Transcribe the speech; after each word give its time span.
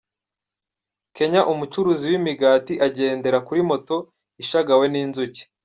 Kenya 1.15 1.41
umucuruzi 1.51 2.05
w’imigati 2.11 2.73
agendera 2.87 3.37
kuri 3.47 3.61
moto 3.69 3.95
ishagawe 4.43 4.85
n’inzuki. 4.89 5.41